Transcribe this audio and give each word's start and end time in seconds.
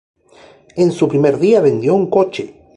En 0.77 0.91
su 0.91 1.07
primer 1.07 1.37
día 1.37 1.61
vendió 1.61 1.93
un 1.93 2.09
coche. 2.09 2.55